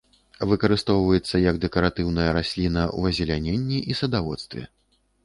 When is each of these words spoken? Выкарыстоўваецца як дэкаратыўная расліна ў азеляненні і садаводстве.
Выкарыстоўваецца 0.51 1.41
як 1.51 1.59
дэкаратыўная 1.65 2.25
расліна 2.37 2.83
ў 2.99 3.13
азеляненні 3.13 3.79
і 3.93 3.99
садаводстве. 4.01 4.65